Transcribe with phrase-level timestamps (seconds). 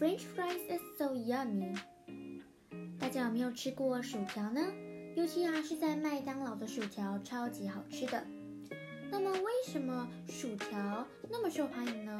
[0.00, 1.76] French fries is so yummy。
[2.98, 4.62] 大家有没有吃过薯条呢？
[5.14, 8.26] 尤其啊是在麦当劳的薯条，超级好吃的。
[9.10, 12.18] 那么为什么薯条那么受欢迎呢？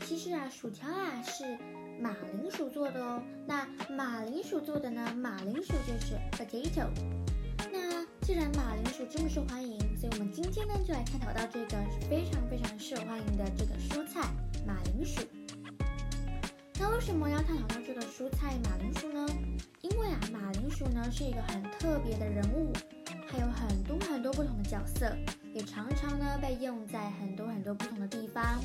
[0.00, 1.58] 其实啊，薯条啊是
[2.00, 3.22] 马铃薯做的哦。
[3.46, 5.14] 那马铃薯做的呢？
[5.14, 6.88] 马铃薯就是 potato。
[7.70, 11.76] 那既然马铃薯这么受欢迎，所以我们今天呢就来探讨到这个
[12.08, 14.22] 非常非常受欢迎的这个蔬菜
[14.66, 15.20] 马铃薯。
[16.80, 19.26] 那为什么要探讨到这个蔬菜马铃薯呢？
[19.82, 22.72] 因为啊，马铃薯呢是一个很特别的人物，
[23.26, 25.12] 还有很多很多不同的角色，
[25.52, 28.60] 也常常呢被用在很多很多不同的地方。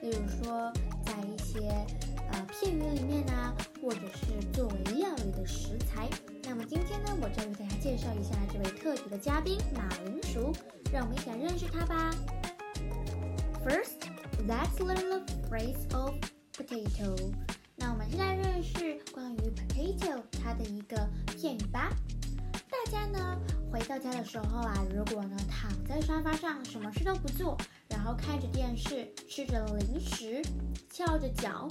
[0.00, 0.72] 例如说，
[1.04, 1.68] 在一些
[2.32, 6.08] 呃片语里面呢，或者是作为料理的食材。
[6.44, 10.52] 那么今天呢，我就为大家介绍一下这位特别的嘉宾马铃薯，
[10.90, 12.10] 让我们一起来认识他吧。
[13.62, 14.08] First,
[14.48, 16.14] let's learn the phrase of
[16.52, 17.32] potato.
[17.76, 21.90] 那我们现在认识关于 potato 它的一个片语吧。
[22.70, 23.38] 大家呢
[23.70, 27.56] 回到家的时候啊，如果呢躺在沙发上，什么事都不做。
[27.88, 30.42] 然后看着电视，吃着零食，
[30.90, 31.68] 翘着脚，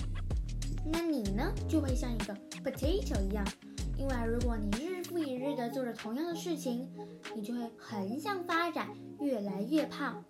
[0.85, 2.33] 那你呢就会像一个
[2.63, 3.45] potato 一样，
[3.97, 6.89] 因为如果你日复一日的做着同样的事情，
[7.35, 8.87] 你就会横向发展，
[9.19, 10.23] 越来越胖。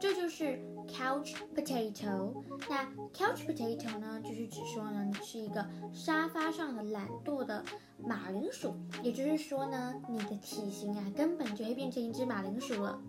[0.00, 0.58] 这就是
[0.88, 2.34] couch potato。
[2.68, 7.64] 那 couch potato 呢，就是指说呢，你是一个沙发上的懒惰的
[7.98, 13.00] 马铃薯，也就是说呢，你的体型啊，根本就会变成一只马铃薯了。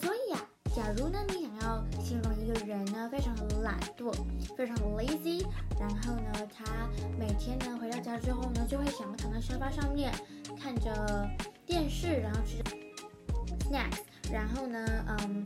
[0.00, 0.46] 所以啊。
[0.72, 4.14] 假如呢，你想要形容一个人呢，非常的懒惰，
[4.56, 5.44] 非常的 lazy，
[5.80, 10.12] 然后呢，他每天呢回到家之后呢，就会想要躺在沙发上面
[10.56, 11.28] 看着
[11.66, 12.62] 电视，然后吃
[13.68, 15.44] snacks，然后呢，嗯，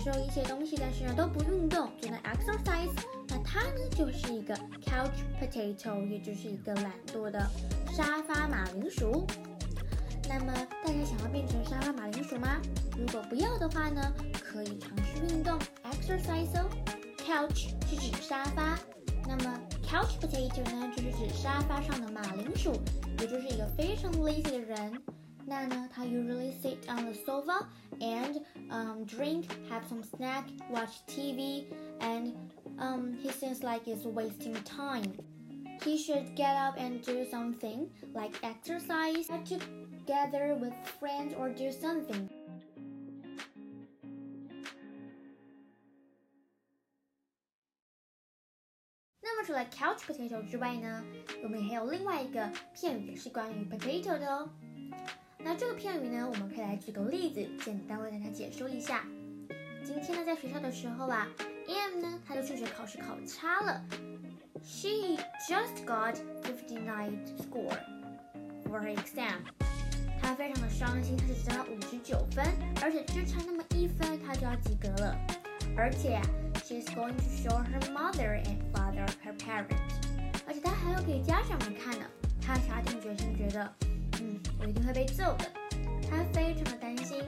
[0.00, 2.90] 受一些东西，但是呢都不运动，只能 exercise，
[3.28, 7.46] 那他呢就是一个 couch potato，也就是一个懒惰的
[7.94, 9.26] 沙发马铃薯。
[10.28, 10.52] 那么
[10.84, 12.60] 大家想要变成沙发马铃薯吗？
[12.96, 14.00] 如果不要的话呢，
[14.42, 16.68] 可以尝试运动 exercise 哦。
[17.18, 18.78] Couch 是指沙发，
[19.28, 22.72] 那么 couch potato 呢就是指沙发上的马铃薯，
[23.18, 25.02] 也就是一个非常 lazy 的人。
[25.47, 27.67] 那呢，他 usually sit on the sofa
[27.99, 31.65] and um drink, have some snack, watch TV,
[31.99, 32.33] and
[32.79, 35.13] um he seems like he's wasting time.
[35.83, 42.27] He should get up and do something like exercise together with friends or do something.
[49.21, 51.03] 那么除了 couch potato 之外呢，
[51.43, 54.49] 我们还有另外一个片语是关于 potato 的哦。
[55.42, 59.04] 那这个片语呢，我们可以来举个例子，简单为大家解说一下。
[59.82, 61.26] 今天呢，在学校的时候啊
[61.66, 63.82] ，M 呢，他的数学考试考差了。
[64.62, 65.16] She
[65.48, 67.78] just got fifty-nine score
[68.62, 69.38] for her exam.
[70.20, 72.44] 他非常的伤心，他只得了五十九分，
[72.82, 75.16] 而且只差那么一分，他就要及格了。
[75.74, 76.20] 而且
[76.62, 79.74] ，she's going to show her mother and father her parents。
[80.46, 82.04] 而且他还要给家长们看呢。
[82.42, 83.72] 他下定决心，觉得，
[84.59, 85.45] 我一定会被揍的。
[86.09, 87.23] 他非常的担心。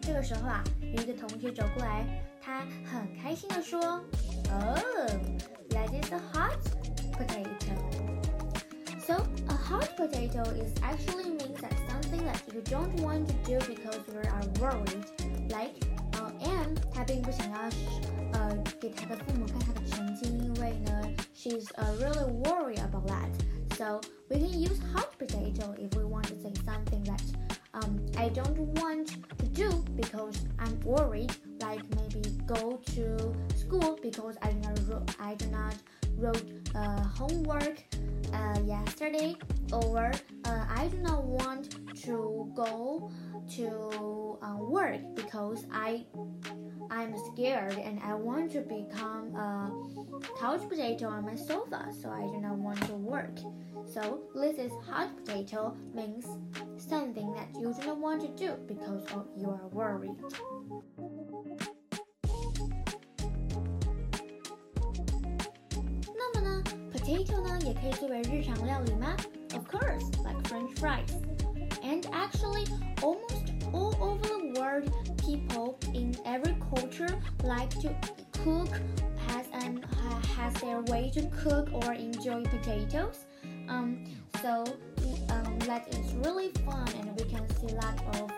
[0.00, 2.04] 这个时候啊，有一个同学走过来，
[2.40, 4.02] 他很开心的说：“
[4.50, 5.08] Oh,
[5.70, 6.58] that is a hot
[7.12, 7.74] potato.”
[9.06, 13.58] So a hot potato is actually means that something that you don't want to do
[13.66, 15.04] because you are worried.
[15.50, 15.74] Like,
[16.12, 17.58] uh, M 她并不想要
[18.32, 21.02] 呃给她的父母看她的成绩，因为呢，
[21.34, 23.28] she's uh, really worried about that.
[23.79, 27.23] So we can use hot potato if we want to say something that
[27.73, 29.07] um, I don't want
[29.37, 31.31] to do because I'm worried.
[31.61, 34.59] Like maybe go to school because I do
[34.89, 35.75] not I do not
[36.17, 36.43] wrote
[36.75, 37.81] uh, homework
[38.39, 39.35] uh, yesterday,
[39.71, 40.11] or
[40.45, 43.11] uh, I do not want to go
[43.55, 46.05] to uh, work because I
[46.91, 49.71] I'm scared and I want to become a
[50.39, 53.37] couch potato on my sofa, so I do not want to work.
[53.85, 56.25] So this is hot potato means
[56.77, 60.17] something that you do not want to do because of you are worried.
[67.08, 69.14] ，potato 呢也可以作为日常料理吗？
[69.54, 71.10] Of course, like French fries.
[71.82, 72.64] And actually,
[73.02, 77.90] almost all over the world, people in every culture like to
[78.42, 78.68] cook,
[79.28, 79.84] has and
[80.36, 83.26] has their way to cook or enjoy potatoes.
[83.68, 84.04] Um,
[84.42, 84.64] so
[85.30, 88.30] um, that is really fun, and we can see a lot of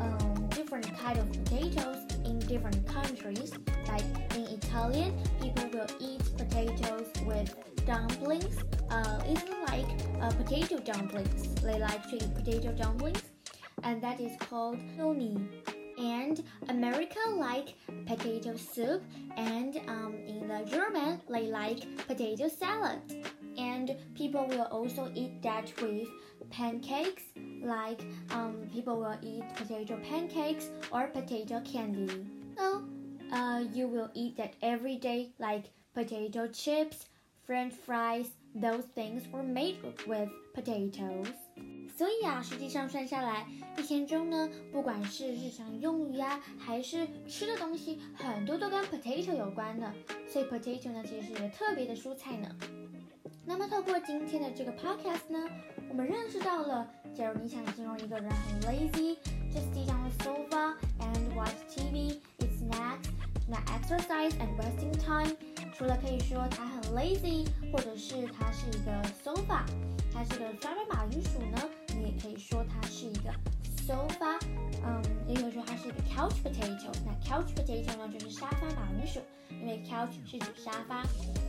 [0.00, 3.52] um, different kind of potatoes in different countries.
[3.88, 4.04] Like
[4.34, 7.55] in Italian, people will eat potatoes with
[7.85, 8.57] dumplings.
[8.89, 9.87] Uh, it's like
[10.21, 11.55] uh, potato dumplings.
[11.61, 13.23] They like to eat potato dumplings,
[13.83, 15.37] and that is called gnocchi.
[15.97, 17.75] And America like
[18.05, 19.03] potato soup,
[19.37, 22.99] and um, in the German they like potato salad.
[23.57, 26.07] And people will also eat that with
[26.49, 27.23] pancakes,
[27.61, 28.01] like
[28.31, 32.25] um, people will eat potato pancakes or potato candy.
[32.57, 32.83] So
[33.31, 37.06] uh, you will eat that every day, like potato chips,
[37.46, 38.26] French fries.
[38.54, 39.76] Those things were made
[40.06, 41.28] with potatoes.
[41.94, 43.46] 所以啊，实际上算下来，
[43.76, 49.92] 一天中呢，不管是日常用语啊，还是吃的东西，很多都跟 potato 有关的。
[50.26, 52.48] 所以 potato 呢，其实是一个特别的蔬菜呢。
[53.44, 55.46] 那么透过今天的这个 podcast 呢，
[55.90, 63.10] 我们认识到了，假如你想形容一个人很 lazy，just sit on the sofa and watch TV, eat snacks,
[63.48, 65.36] not exercise and wasting time。
[65.73, 68.91] 除了可以说它很 lazy，或者是它是一个
[69.23, 69.63] sofa，
[70.13, 71.57] 它是个沙发马铃薯呢，
[71.95, 73.31] 你也可以说它是一个
[73.87, 74.39] sofa。
[74.83, 76.91] 嗯，也可以说它是一个 couch potato。
[77.05, 79.19] 那 couch potato 呢，就是沙发马铃薯，
[79.49, 81.03] 因为 couch 是指沙发，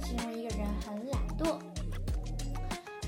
[0.06, 1.58] 形容一个人很懒惰。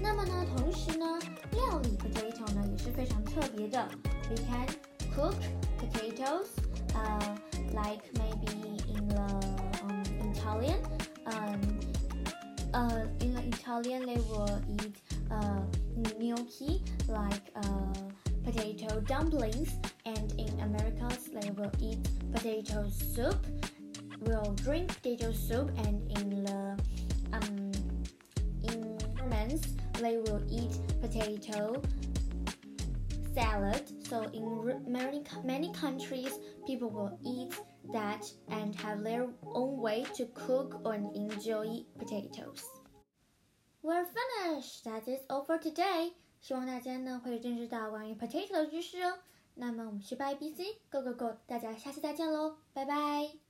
[0.02, 1.06] 那么呢，同时呢，
[1.52, 3.88] 料理 potato 呢也是非常特别的。
[4.28, 4.66] We can
[5.14, 5.36] cook
[5.78, 6.48] potatoes,
[6.94, 7.36] uh,
[7.72, 9.73] like maybe in the
[10.44, 10.80] Italian,
[11.24, 11.80] um,
[12.74, 14.96] uh, in Italian they will eat
[15.30, 15.62] uh,
[16.20, 17.94] gnocchi, like uh,
[18.44, 19.72] potato dumplings,
[20.04, 23.40] and in Americas they will eat potato soup.
[24.20, 26.76] Will drink potato soup, and in the
[27.32, 27.72] um,
[28.68, 29.62] in Germans
[29.98, 31.80] they will eat potato
[33.34, 33.82] salad.
[34.06, 37.54] So in many many countries, people will eat
[37.91, 42.63] that and have their own way to cook and enjoy potatoes.
[43.81, 44.83] We're finished.
[44.85, 46.13] That is all for today.
[46.41, 49.19] 希望大家呢会认识到关于 potato 的知识哦。
[49.55, 53.42] 那么我们是 Bye BC Go Go Go，大家下次再见喽，拜拜。